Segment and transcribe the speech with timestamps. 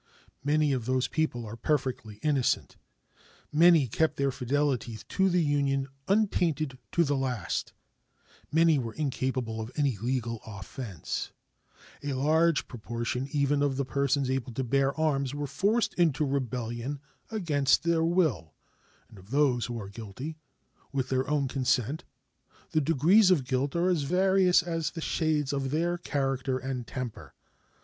[0.43, 2.75] Many of those people are perfectly innocent;
[3.51, 7.73] many kept their fidelity to the Union untainted to the last;
[8.51, 11.33] many were incapable of any legal offense;
[12.01, 16.99] a large proportion even of the persons able to bear arms were forced into rebellion
[17.29, 18.55] against their will,
[19.07, 20.35] and of those who are guilty
[20.91, 22.05] with their own consent
[22.71, 27.35] the degrees of guilt are as various as the shades of their character and temper.